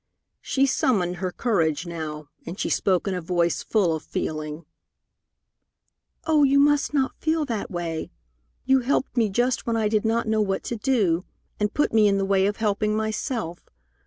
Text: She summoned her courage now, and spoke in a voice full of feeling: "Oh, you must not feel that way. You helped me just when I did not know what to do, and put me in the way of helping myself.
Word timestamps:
She 0.41 0.65
summoned 0.65 1.17
her 1.17 1.31
courage 1.31 1.85
now, 1.85 2.27
and 2.43 2.59
spoke 2.59 3.07
in 3.07 3.13
a 3.13 3.21
voice 3.21 3.61
full 3.61 3.93
of 3.95 4.01
feeling: 4.01 4.65
"Oh, 6.25 6.43
you 6.43 6.59
must 6.59 6.91
not 6.91 7.13
feel 7.19 7.45
that 7.45 7.69
way. 7.69 8.09
You 8.65 8.79
helped 8.79 9.15
me 9.15 9.29
just 9.29 9.67
when 9.67 9.77
I 9.77 9.87
did 9.87 10.03
not 10.03 10.27
know 10.27 10.41
what 10.41 10.63
to 10.63 10.75
do, 10.75 11.23
and 11.59 11.71
put 11.71 11.93
me 11.93 12.07
in 12.07 12.17
the 12.17 12.25
way 12.25 12.47
of 12.47 12.57
helping 12.57 12.95
myself. 12.95 13.59